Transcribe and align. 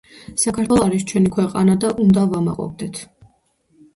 საქართველო 0.43 0.85
არის 0.85 1.03
ჩვენი 1.11 1.33
ქვეყანა 1.35 1.75
და 1.83 1.91
უნდა 2.05 2.23
ვამაყობდეთ 2.31 3.01